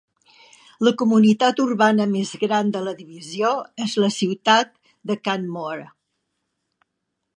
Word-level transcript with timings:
La 0.87 0.93
comunitat 1.01 1.59
urbana 1.65 2.07
més 2.13 2.31
gran 2.45 2.73
de 2.77 2.81
la 2.87 2.93
divisió 3.01 3.51
és 3.85 3.93
la 4.05 4.09
ciutat 4.17 4.73
de 5.11 5.19
Canmore. 5.29 5.85